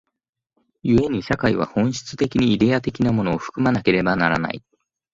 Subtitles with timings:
[0.83, 4.63] 故に社会は本質的にイデヤ的なものを含まなければならない。